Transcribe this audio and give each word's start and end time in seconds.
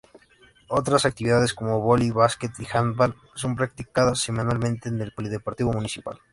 Otras 0.69 1.05
actividades 1.05 1.53
como 1.53 1.79
Voley, 1.79 2.09
Basquet 2.09 2.51
y 2.57 2.65
Handball 2.75 3.13
son 3.35 3.55
practicadas 3.55 4.17
semanalmente 4.19 4.89
en 4.89 4.99
el 4.99 5.11
Polideportivo 5.13 5.71
Municipal. 5.73 6.19